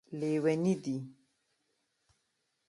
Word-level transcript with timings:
لیوني 0.19 0.73
دی 0.83 0.97